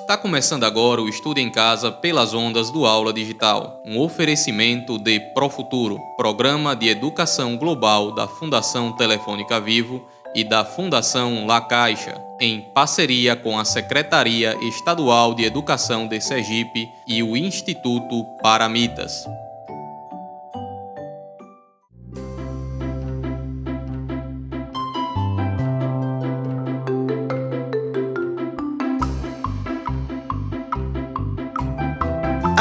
[0.00, 5.20] Está começando agora o Estudo em Casa pelas ondas do Aula Digital, um oferecimento de
[5.34, 12.62] Profuturo, programa de educação global da Fundação Telefônica Vivo e da Fundação La Caixa, em
[12.74, 19.26] parceria com a Secretaria Estadual de Educação de Sergipe e o Instituto Paramitas.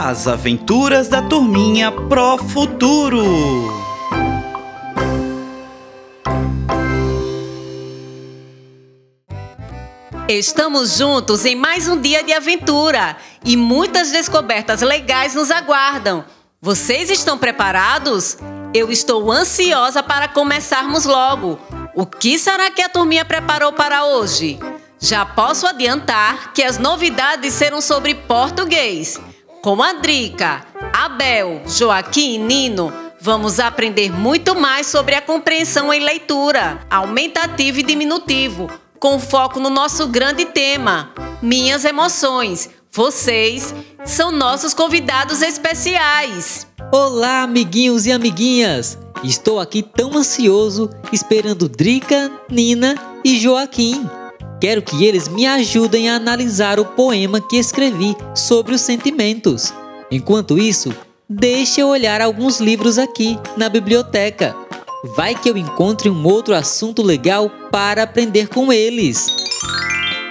[0.09, 3.21] As Aventuras da Turminha Pro Futuro.
[10.27, 16.25] Estamos juntos em mais um dia de aventura e muitas descobertas legais nos aguardam.
[16.59, 18.39] Vocês estão preparados?
[18.73, 21.59] Eu estou ansiosa para começarmos logo.
[21.93, 24.57] O que será que a turminha preparou para hoje?
[24.99, 29.19] Já posso adiantar que as novidades serão sobre português.
[29.61, 35.99] Com a Drica, Abel, Joaquim e Nino, vamos aprender muito mais sobre a compreensão em
[35.99, 42.69] leitura, aumentativo e diminutivo, com foco no nosso grande tema, minhas emoções.
[42.89, 46.66] Vocês são nossos convidados especiais.
[46.89, 48.97] Olá, amiguinhos e amiguinhas!
[49.25, 54.09] Estou aqui tão ansioso esperando Drica, Nina e Joaquim.
[54.59, 59.73] Quero que eles me ajudem a analisar o poema que escrevi sobre os sentimentos.
[60.11, 60.93] Enquanto isso,
[61.29, 64.53] deixe eu olhar alguns livros aqui na biblioteca.
[65.16, 69.27] Vai que eu encontre um outro assunto legal para aprender com eles.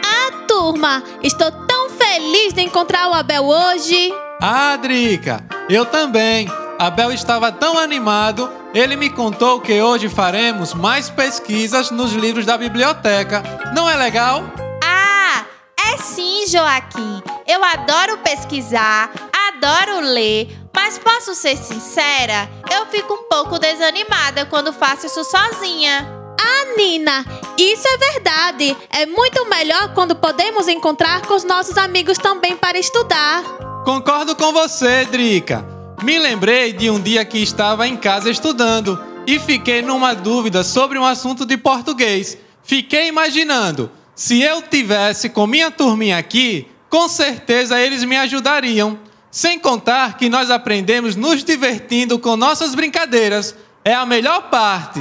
[0.05, 4.13] Ah, turma, estou tão feliz de encontrar o Abel hoje.
[4.43, 6.47] Ah, Drica, eu também.
[6.79, 12.57] Abel estava tão animado, ele me contou que hoje faremos mais pesquisas nos livros da
[12.57, 13.43] biblioteca.
[13.75, 14.45] Não é legal?
[14.85, 15.45] Ah,
[15.89, 17.21] é sim, Joaquim.
[17.45, 19.11] Eu adoro pesquisar,
[19.51, 26.07] adoro ler, mas posso ser sincera, eu fico um pouco desanimada quando faço isso sozinha.
[26.41, 27.27] Ah, Nina,
[27.59, 28.77] isso é verdade.
[28.91, 33.43] É muito melhor quando podemos encontrar com os nossos amigos também para estudar.
[33.85, 35.78] Concordo com você, Drica.
[36.03, 40.97] Me lembrei de um dia que estava em casa estudando e fiquei numa dúvida sobre
[40.97, 42.39] um assunto de português.
[42.63, 48.99] Fiquei imaginando, se eu tivesse com minha turminha aqui, com certeza eles me ajudariam.
[49.31, 53.55] Sem contar que nós aprendemos nos divertindo com nossas brincadeiras.
[53.85, 55.01] É a melhor parte.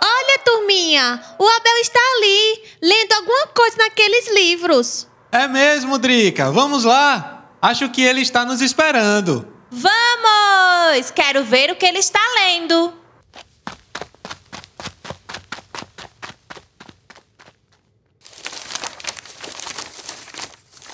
[0.00, 5.08] Olha, turminha, o Abel está ali, lendo alguma coisa naqueles livros.
[5.32, 6.50] É mesmo, Drica.
[6.52, 7.41] Vamos lá.
[7.62, 9.46] Acho que ele está nos esperando.
[9.70, 11.12] Vamos!
[11.14, 12.92] Quero ver o que ele está lendo.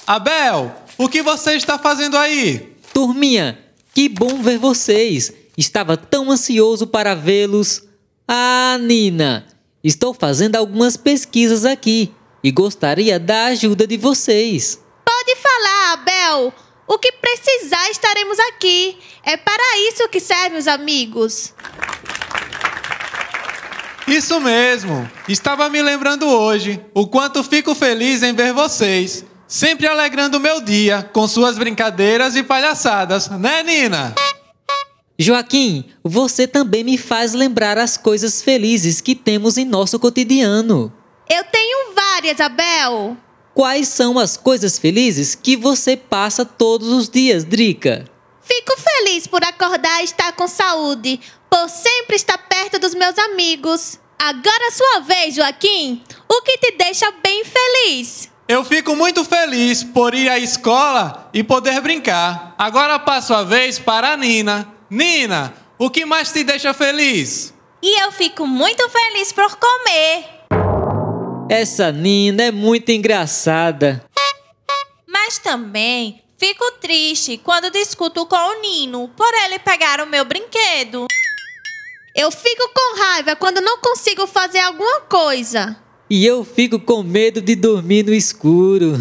[0.06, 2.76] Abel, o que você está fazendo aí?
[2.92, 3.58] Turminha,
[3.94, 5.32] que bom ver vocês.
[5.56, 7.82] Estava tão ansioso para vê-los.
[8.26, 9.46] Ah, Nina,
[9.82, 12.12] estou fazendo algumas pesquisas aqui
[12.44, 14.78] e gostaria da ajuda de vocês.
[15.98, 16.52] Abel.
[16.86, 18.98] O que precisar, estaremos aqui.
[19.22, 21.52] É para isso que servem os amigos.
[24.06, 25.08] Isso mesmo.
[25.28, 30.62] Estava me lembrando hoje o quanto fico feliz em ver vocês, sempre alegrando o meu
[30.62, 34.14] dia com suas brincadeiras e palhaçadas, né, Nina?
[35.18, 40.90] Joaquim, você também me faz lembrar as coisas felizes que temos em nosso cotidiano.
[41.28, 43.16] Eu tenho várias, Abel.
[43.58, 48.08] Quais são as coisas felizes que você passa todos os dias, Drica?
[48.40, 51.18] Fico feliz por acordar e estar com saúde,
[51.50, 53.98] por sempre estar perto dos meus amigos.
[54.16, 56.00] Agora é sua vez, Joaquim.
[56.28, 58.30] O que te deixa bem feliz?
[58.46, 62.54] Eu fico muito feliz por ir à escola e poder brincar.
[62.56, 64.72] Agora passo a vez para a Nina.
[64.88, 67.52] Nina, o que mais te deixa feliz?
[67.82, 70.37] E eu fico muito feliz por comer.
[71.50, 74.04] Essa Nina é muito engraçada.
[75.06, 81.06] Mas também fico triste quando discuto com o Nino por ele pegar o meu brinquedo.
[82.14, 85.74] Eu fico com raiva quando não consigo fazer alguma coisa.
[86.10, 88.98] E eu fico com medo de dormir no escuro.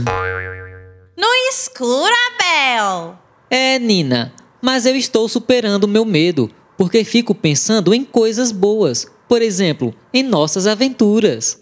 [1.18, 3.20] No escuro, Abel?
[3.50, 9.06] É, Nina, mas eu estou superando o meu medo, porque fico pensando em coisas boas.
[9.28, 11.60] Por exemplo, em nossas aventuras.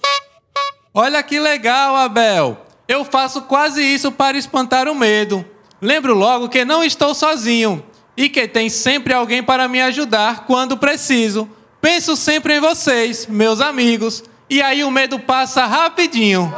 [0.97, 2.65] Olha que legal, Abel.
[2.87, 5.43] Eu faço quase isso para espantar o medo.
[5.81, 10.77] Lembro logo que não estou sozinho e que tem sempre alguém para me ajudar quando
[10.77, 11.49] preciso.
[11.81, 16.51] Penso sempre em vocês, meus amigos, e aí o medo passa rapidinho.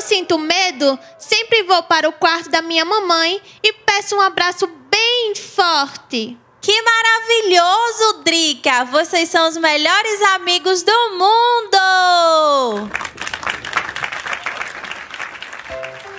[0.00, 4.66] eu sinto medo, sempre vou para o quarto da minha mamãe e peço um abraço
[4.90, 6.38] bem forte.
[6.60, 8.84] Que maravilhoso, Drica!
[8.84, 12.90] Vocês são os melhores amigos do mundo!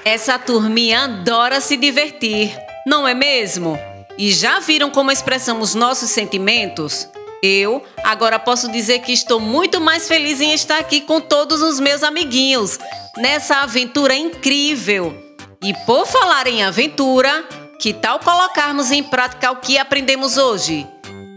[0.03, 2.57] Essa turminha adora se divertir,
[2.87, 3.77] não é mesmo?
[4.17, 7.07] E já viram como expressamos nossos sentimentos?
[7.43, 11.79] Eu agora posso dizer que estou muito mais feliz em estar aqui com todos os
[11.79, 12.79] meus amiguinhos
[13.17, 15.15] nessa aventura incrível.
[15.63, 17.47] E por falar em aventura,
[17.81, 20.87] que tal colocarmos em prática o que aprendemos hoje?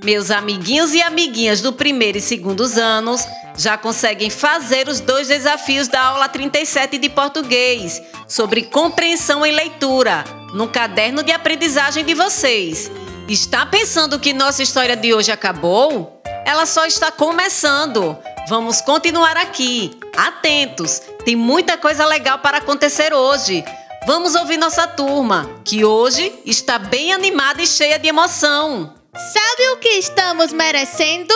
[0.05, 3.27] Meus amiguinhos e amiguinhas do primeiro e segundos anos
[3.57, 10.23] já conseguem fazer os dois desafios da aula 37 de português sobre compreensão em leitura
[10.53, 12.91] no caderno de aprendizagem de vocês.
[13.27, 16.21] Está pensando que nossa história de hoje acabou?
[16.45, 18.19] Ela só está começando.
[18.51, 19.99] Vamos continuar aqui.
[20.15, 23.65] Atentos, tem muita coisa legal para acontecer hoje.
[24.07, 28.93] Vamos ouvir nossa turma, que hoje está bem animada e cheia de emoção.
[29.17, 31.35] Sabe o que estamos merecendo?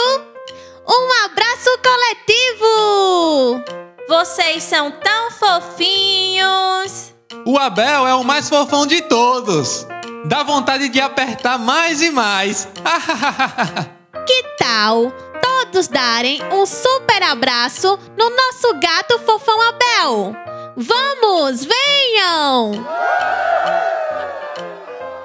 [0.86, 3.64] Um abraço coletivo!
[4.06, 7.14] Vocês são tão fofinhos!
[7.46, 9.86] O Abel é o mais fofão de todos.
[10.26, 12.68] Dá vontade de apertar mais e mais.
[14.26, 15.10] que tal
[15.40, 20.47] todos darem um super abraço no nosso gato fofão Abel?
[20.80, 22.86] Vamos, venham!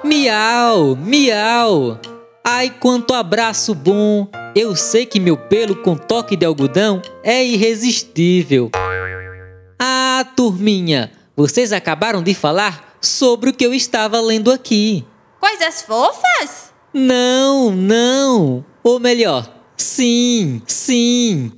[0.02, 2.00] Miau, miau!
[2.42, 4.26] Ai, quanto abraço bom!
[4.56, 8.68] Eu sei que meu pelo com toque de algodão é irresistível.
[9.80, 15.06] Ah, turminha, vocês acabaram de falar sobre o que eu estava lendo aqui.
[15.38, 16.72] Coisas fofas?
[16.92, 18.64] Não, não.
[18.82, 21.52] Ou melhor, sim, sim.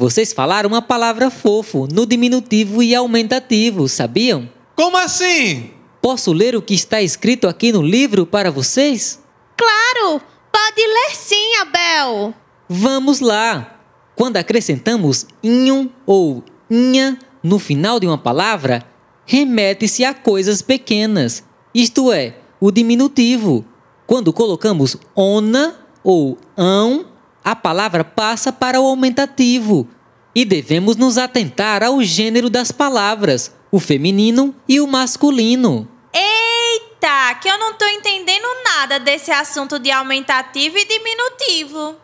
[0.00, 4.48] Vocês falaram uma palavra fofo no diminutivo e aumentativo, sabiam?
[4.76, 5.72] Como assim?
[6.00, 9.20] Posso ler o que está escrito aqui no livro para vocês?
[9.56, 10.22] Claro!
[10.52, 12.32] Pode ler sim, Abel!
[12.68, 13.80] Vamos lá!
[14.14, 18.86] Quando acrescentamos inho ou inha no final de uma palavra,
[19.26, 21.42] remete-se a coisas pequenas,
[21.74, 23.64] isto é, o diminutivo.
[24.06, 25.74] Quando colocamos ona
[26.04, 27.04] ou ão
[27.44, 29.88] a palavra passa para o aumentativo
[30.34, 35.88] e devemos nos atentar ao gênero das palavras, o feminino e o masculino.
[36.12, 41.96] Eita, que eu não estou entendendo nada desse assunto de aumentativo e diminutivo.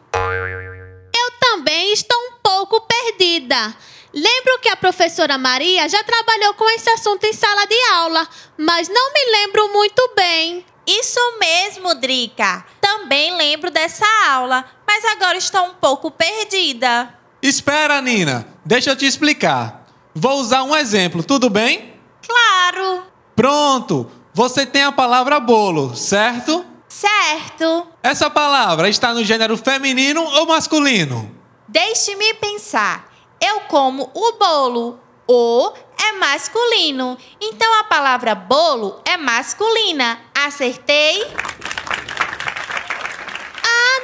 [1.16, 3.76] Eu também estou um pouco perdida.
[4.12, 8.88] Lembro que a professora Maria já trabalhou com esse assunto em sala de aula, mas
[8.88, 10.64] não me lembro muito bem.
[10.86, 12.64] Isso mesmo, Drica.
[12.80, 14.64] Também lembro dessa aula,
[14.94, 17.12] mas agora estou um pouco perdida.
[17.42, 18.46] Espera, Nina.
[18.64, 19.84] Deixa eu te explicar.
[20.14, 21.94] Vou usar um exemplo, tudo bem?
[22.24, 23.02] Claro.
[23.34, 24.08] Pronto.
[24.32, 26.64] Você tem a palavra bolo, certo?
[26.88, 27.88] Certo.
[28.04, 31.28] Essa palavra está no gênero feminino ou masculino?
[31.66, 33.12] Deixe-me pensar.
[33.40, 35.00] Eu como o bolo.
[35.26, 37.18] O é masculino.
[37.40, 40.20] Então a palavra bolo é masculina.
[40.32, 41.26] Acertei?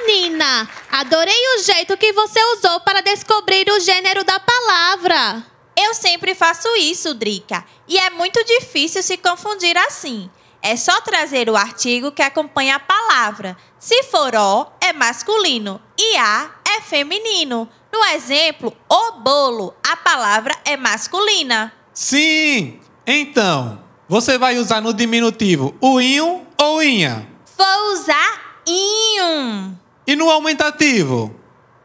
[0.00, 0.68] Ah, Nina!
[0.90, 5.44] Adorei o jeito que você usou para descobrir o gênero da palavra.
[5.76, 7.64] Eu sempre faço isso, Drica.
[7.86, 10.30] E é muito difícil se confundir assim.
[10.62, 13.56] É só trazer o artigo que acompanha a palavra.
[13.78, 17.68] Se for o, é masculino e a é feminino.
[17.92, 21.72] No exemplo, o bolo, a palavra é masculina.
[21.92, 22.80] Sim!
[23.06, 27.28] Então, você vai usar no diminutivo o inho ou inha?
[27.56, 29.78] Vou usar inho.
[30.06, 31.34] E no aumentativo?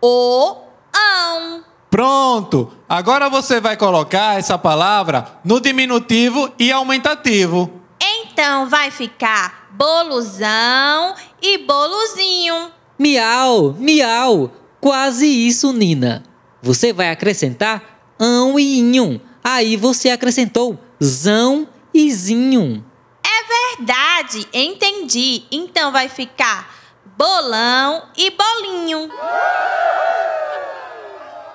[0.02, 0.58] O
[0.94, 1.64] ão.
[1.90, 2.72] Pronto!
[2.90, 7.82] Agora você vai colocar essa palavra no diminutivo e aumentativo.
[8.02, 12.72] Então vai ficar boluzão e boluzinho.
[13.00, 14.52] Miau, miau.
[14.80, 16.24] Quase isso, Nina.
[16.62, 19.22] Você vai acrescentar ão e inho.
[19.44, 22.84] Aí você acrescentou zão e zinho.
[23.24, 25.44] É verdade, entendi.
[25.52, 26.75] Então vai ficar
[27.18, 29.10] bolão e bolinho.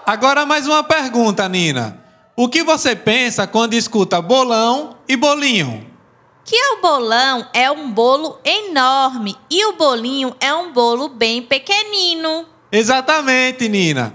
[0.07, 2.03] Agora mais uma pergunta, Nina.
[2.35, 5.87] O que você pensa quando escuta bolão e bolinho?
[6.45, 12.47] Que o bolão é um bolo enorme e o bolinho é um bolo bem pequenino.
[12.73, 14.15] Exatamente, Nina.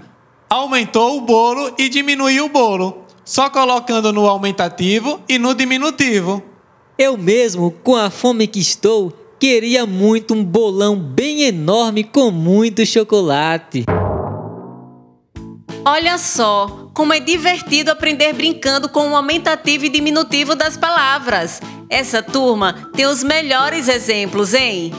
[0.50, 6.42] Aumentou o bolo e diminuiu o bolo, só colocando no aumentativo e no diminutivo.
[6.98, 12.84] Eu mesmo, com a fome que estou, queria muito um bolão bem enorme com muito
[12.86, 13.84] chocolate.
[15.84, 21.60] Olha só, como é divertido aprender brincando com o aumentativo e diminutivo das palavras.
[21.88, 24.92] Essa turma tem os melhores exemplos, hein?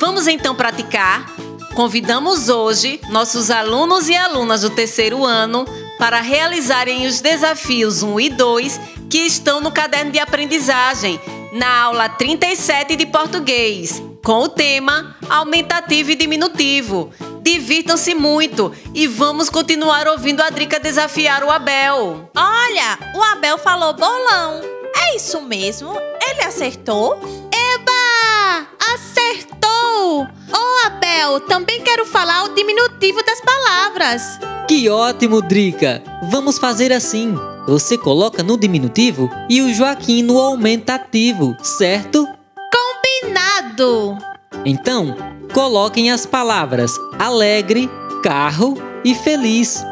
[0.00, 1.32] Vamos então praticar?
[1.74, 5.64] Convidamos hoje nossos alunos e alunas do terceiro ano
[5.98, 11.20] para realizarem os desafios 1 e 2 que estão no caderno de aprendizagem,
[11.54, 17.12] na aula 37 de português, com o tema aumentativo e diminutivo.
[17.42, 22.28] Divirtam-se muito e vamos continuar ouvindo a Drica desafiar o Abel.
[22.36, 24.62] Olha, o Abel falou bolão.
[24.96, 25.92] É isso mesmo?
[26.28, 27.20] Ele acertou?
[27.52, 28.66] Eba!
[28.92, 30.22] Acertou!
[30.22, 34.40] Ô Abel, também quero falar o diminutivo das palavras.
[34.66, 36.02] Que ótimo, Drica!
[36.30, 37.38] Vamos fazer assim.
[37.66, 42.28] Você coloca no diminutivo e o Joaquim no aumentativo, certo?
[42.70, 44.18] Combinado!
[44.66, 45.16] Então,
[45.52, 47.88] coloquem as palavras alegre,
[48.22, 49.82] carro e feliz.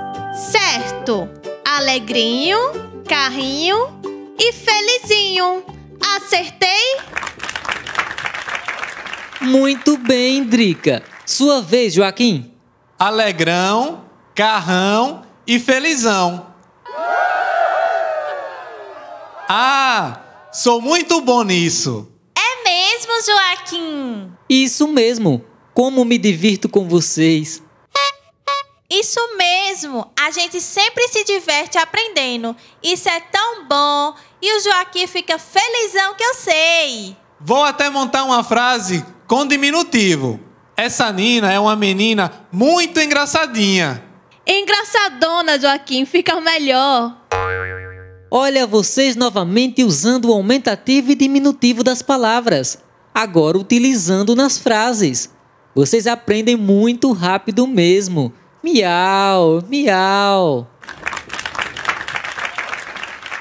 [0.51, 1.27] Certo!
[1.65, 2.59] Alegrinho,
[3.09, 3.89] carrinho
[4.39, 5.65] e felizinho.
[6.17, 6.99] Acertei?
[9.41, 11.03] Muito bem, Drica.
[11.25, 12.53] Sua vez, Joaquim.
[12.99, 16.52] Alegrão, carrão e felizão.
[19.49, 20.21] Ah,
[20.53, 22.09] sou muito bom nisso.
[22.37, 24.33] É mesmo, Joaquim?
[24.49, 25.45] Isso mesmo.
[25.75, 27.63] Como me divirto com vocês.
[28.91, 32.55] Isso mesmo, a gente sempre se diverte aprendendo.
[32.83, 34.15] Isso é tão bom.
[34.41, 37.17] E o Joaquim fica felizão que eu sei.
[37.41, 40.39] Vou até montar uma frase com diminutivo.
[40.77, 44.05] Essa Nina é uma menina muito engraçadinha.
[44.47, 47.17] Engraçadona, Joaquim, fica melhor.
[48.35, 52.79] Olha vocês novamente usando o aumentativo e diminutivo das palavras,
[53.15, 55.29] agora utilizando nas frases.
[55.75, 58.33] Vocês aprendem muito rápido mesmo.
[58.63, 60.67] Miau, miau.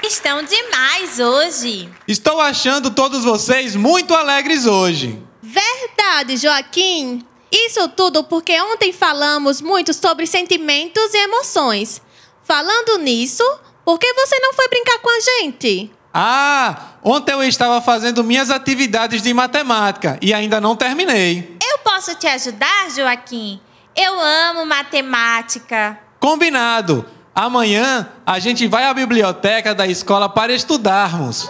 [0.03, 1.89] Estão demais hoje.
[2.05, 5.17] Estou achando todos vocês muito alegres hoje.
[5.41, 7.25] Verdade, Joaquim.
[7.50, 12.01] Isso tudo porque ontem falamos muito sobre sentimentos e emoções.
[12.43, 13.41] Falando nisso,
[13.85, 15.91] por que você não foi brincar com a gente?
[16.13, 21.57] Ah, ontem eu estava fazendo minhas atividades de matemática e ainda não terminei.
[21.63, 23.61] Eu posso te ajudar, Joaquim?
[23.95, 25.97] Eu amo matemática.
[26.19, 27.05] Combinado!
[27.33, 31.50] Amanhã a gente vai à biblioteca da escola para estudarmos.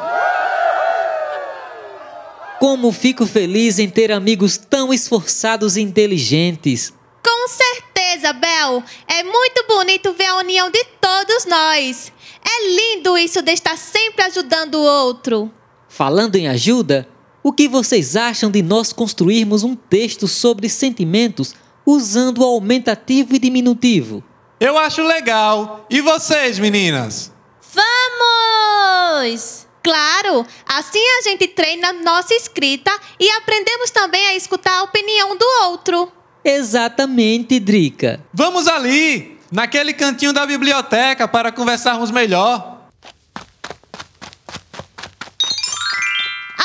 [2.59, 6.93] Como fico feliz em ter amigos tão esforçados e inteligentes.
[7.23, 8.83] Com certeza, Bel.
[9.07, 12.13] É muito bonito ver a união de todos nós.
[12.43, 15.51] É lindo isso de estar sempre ajudando o outro.
[15.87, 17.07] Falando em ajuda,
[17.43, 21.55] o que vocês acham de nós construirmos um texto sobre sentimentos
[21.85, 24.23] usando o aumentativo e diminutivo?
[24.59, 25.85] Eu acho legal.
[25.89, 27.31] E vocês, meninas?
[27.73, 29.67] Vamos!
[29.83, 35.45] Claro, assim a gente treina nossa escrita e aprendemos também a escutar a opinião do
[35.63, 36.11] outro.
[36.45, 38.23] Exatamente, Drica.
[38.31, 42.79] Vamos ali, naquele cantinho da biblioteca, para conversarmos melhor.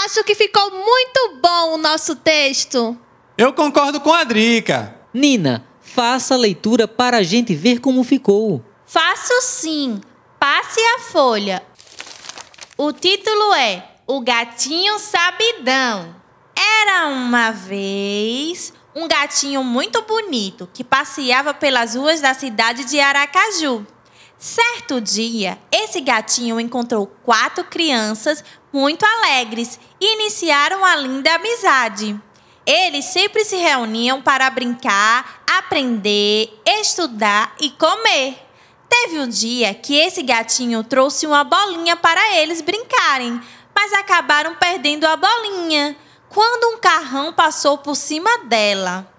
[0.04, 2.96] Acho que ficou muito bom o nosso texto.
[3.36, 4.94] Eu concordo com a Drica.
[5.12, 8.64] Nina, faça a leitura para a gente ver como ficou.
[8.86, 10.00] Faço sim.
[10.38, 11.62] Passe a folha.
[12.78, 16.14] O título é O Gatinho Sabidão.
[16.54, 23.86] Era uma vez um gatinho muito bonito que passeava pelas ruas da cidade de Aracaju.
[24.38, 32.18] Certo dia, esse gatinho encontrou quatro crianças muito alegres e iniciaram a linda amizade.
[32.64, 38.38] Eles sempre se reuniam para brincar, aprender, estudar e comer.
[38.88, 43.42] Teve um dia que esse gatinho trouxe uma bolinha para eles brincarem,
[43.74, 45.94] mas acabaram perdendo a bolinha
[46.36, 49.10] quando um carrão passou por cima dela.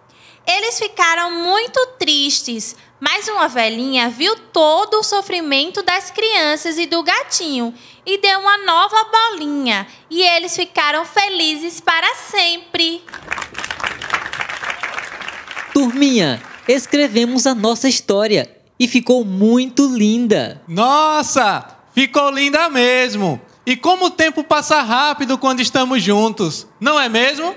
[0.45, 7.01] Eles ficaram muito tristes, mas uma velhinha viu todo o sofrimento das crianças e do
[7.01, 7.74] gatinho
[8.05, 13.03] e deu uma nova bolinha, e eles ficaram felizes para sempre.
[15.74, 20.62] Turminha, escrevemos a nossa história e ficou muito linda.
[20.67, 23.41] Nossa, ficou linda mesmo.
[23.67, 27.53] E como o tempo passa rápido quando estamos juntos, não é mesmo?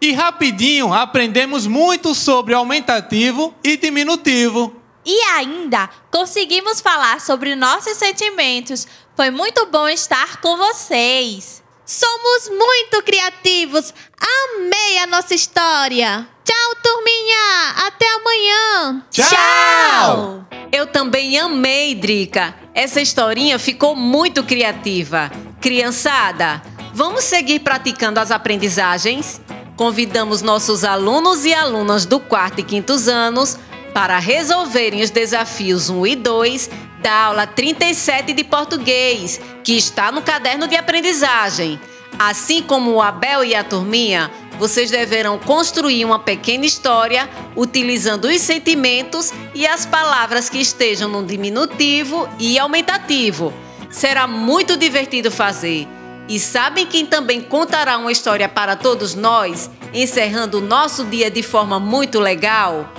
[0.00, 4.74] E rapidinho aprendemos muito sobre aumentativo e diminutivo.
[5.04, 8.88] E ainda conseguimos falar sobre nossos sentimentos.
[9.14, 11.62] Foi muito bom estar com vocês.
[11.84, 13.92] Somos muito criativos.
[14.18, 16.26] Amei a nossa história.
[16.42, 17.86] Tchau, turminha.
[17.86, 19.04] Até amanhã.
[19.10, 20.46] Tchau!
[20.72, 22.54] Eu também amei, Drica.
[22.72, 25.30] Essa historinha ficou muito criativa.
[25.60, 26.62] Criançada,
[26.94, 29.38] vamos seguir praticando as aprendizagens?
[29.76, 33.58] Convidamos nossos alunos e alunas do quarto e quintos anos
[33.92, 36.70] para resolverem os desafios 1 e 2
[37.02, 41.78] da aula 37 de português, que está no caderno de aprendizagem.
[42.18, 48.40] Assim como o Abel e a turminha, vocês deverão construir uma pequena história utilizando os
[48.40, 53.52] sentimentos e as palavras que estejam no diminutivo e aumentativo.
[53.90, 55.86] Será muito divertido fazer.
[56.28, 61.42] E sabem quem também contará uma história para todos nós, encerrando o nosso dia de
[61.42, 62.90] forma muito legal?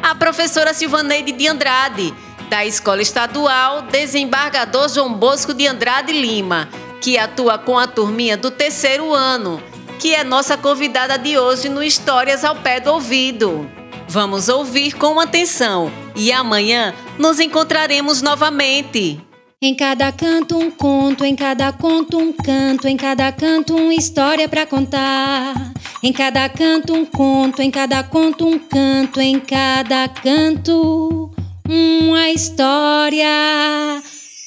[0.00, 2.14] A professora Silvaneide de Andrade,
[2.48, 6.68] da Escola Estadual Desembargador João Bosco de Andrade Lima,
[7.00, 9.62] que atua com a turminha do terceiro ano,
[9.98, 13.68] que é nossa convidada de hoje no Histórias ao Pé do Ouvido.
[14.08, 19.20] Vamos ouvir com atenção e amanhã nos encontraremos novamente.
[19.60, 24.48] Em cada canto um conto, em cada conto um canto, em cada canto uma história
[24.48, 25.72] para contar.
[26.00, 31.32] Em cada canto um conto, em cada conto um canto, em cada canto
[31.68, 33.26] uma história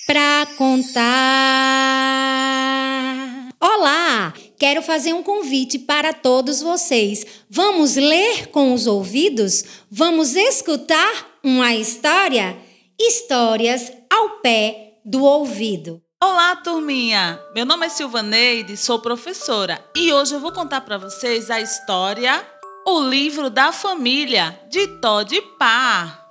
[0.08, 1.02] para contar.
[3.60, 7.26] Olá, quero fazer um convite para todos vocês.
[7.50, 9.64] Vamos ler com os ouvidos?
[9.90, 12.56] Vamos escutar uma história?
[13.00, 16.00] Histórias ao pé do ouvido.
[16.24, 17.42] Olá, turminha!
[17.56, 22.46] Meu nome é Silvaneide, sou professora e hoje eu vou contar para vocês a história
[22.86, 26.24] O Livro da Família, de Todd Parr.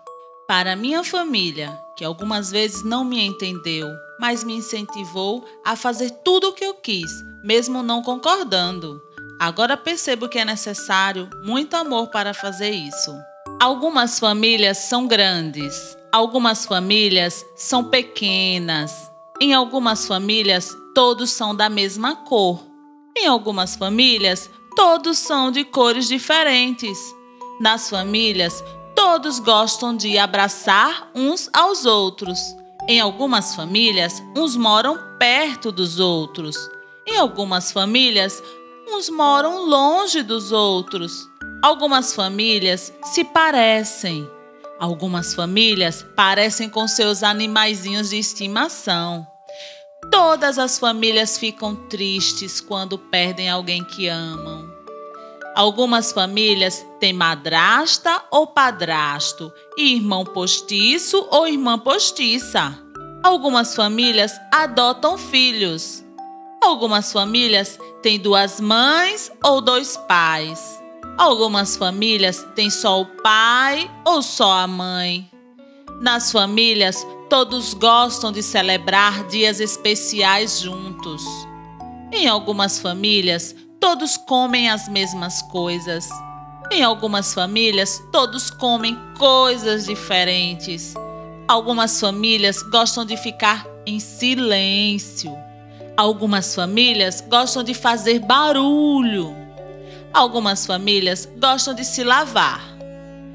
[0.46, 3.88] Para minha família, que algumas vezes não me entendeu,
[4.20, 7.10] mas me incentivou a fazer tudo o que eu quis,
[7.42, 9.00] mesmo não concordando.
[9.40, 13.10] Agora percebo que é necessário muito amor para fazer isso.
[13.58, 19.10] Algumas famílias são grandes, algumas famílias são pequenas.
[19.40, 22.62] Em algumas famílias, todos são da mesma cor.
[23.16, 26.99] Em algumas famílias, todos são de cores diferentes.
[27.58, 28.62] Nas famílias,
[28.95, 32.38] todos gostam de abraçar uns aos outros.
[32.90, 36.56] Em algumas famílias, uns moram perto dos outros.
[37.06, 38.42] Em algumas famílias,
[38.88, 41.12] uns moram longe dos outros.
[41.62, 44.28] Algumas famílias se parecem.
[44.76, 49.24] Algumas famílias parecem com seus animaizinhos de estimação.
[50.10, 54.68] Todas as famílias ficam tristes quando perdem alguém que amam.
[55.54, 62.78] Algumas famílias têm madrasta ou padrasto, irmão postiço ou irmã postiça.
[63.23, 66.04] Algumas famílias adotam filhos.
[66.63, 70.80] Algumas famílias têm duas mães ou dois pais.
[71.19, 75.28] Algumas famílias têm só o pai ou só a mãe.
[76.00, 81.23] Nas famílias, todos gostam de celebrar dias especiais juntos.
[82.13, 86.08] Em algumas famílias, todos comem as mesmas coisas.
[86.71, 90.95] Em algumas famílias, todos comem coisas diferentes.
[91.49, 95.34] Algumas famílias gostam de ficar em silêncio.
[95.97, 99.34] Algumas famílias gostam de fazer barulho.
[100.12, 102.60] Algumas famílias gostam de se lavar.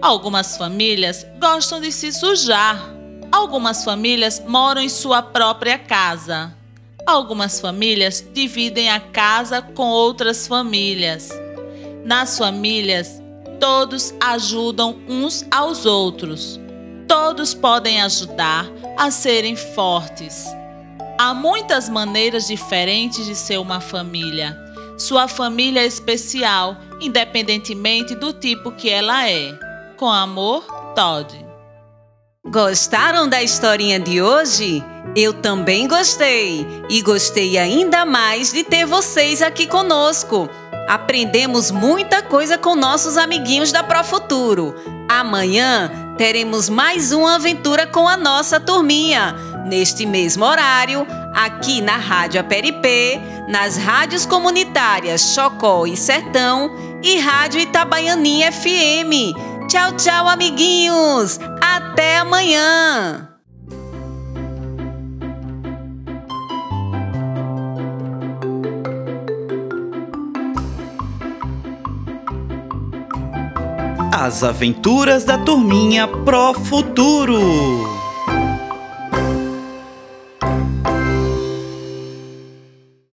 [0.02, 2.94] Algumas famílias gostam de se sujar.
[3.32, 6.55] Algumas famílias moram em sua própria casa.
[7.06, 11.30] Algumas famílias dividem a casa com outras famílias.
[12.04, 13.22] Nas famílias,
[13.60, 16.60] todos ajudam uns aos outros.
[17.08, 20.46] Todos podem ajudar a serem fortes.
[21.20, 24.66] Há muitas maneiras diferentes de ser uma família
[24.98, 29.54] sua família é especial, independentemente do tipo que ela é.
[29.98, 30.64] Com amor,
[30.96, 31.45] Todd.
[32.48, 34.84] Gostaram da historinha de hoje?
[35.16, 40.48] Eu também gostei e gostei ainda mais de ter vocês aqui conosco.
[40.88, 44.76] Aprendemos muita coisa com nossos amiguinhos da Profuturo.
[45.10, 52.40] Amanhã teremos mais uma aventura com a nossa turminha, neste mesmo horário, aqui na Rádio
[52.40, 56.70] Aperipê, nas rádios comunitárias Chocó e Sertão
[57.02, 59.55] e Rádio Itabaianinha FM.
[59.68, 61.40] Tchau, tchau, amiguinhos!
[61.62, 63.30] Até amanhã!
[74.12, 77.95] As aventuras da turminha Pro Futuro.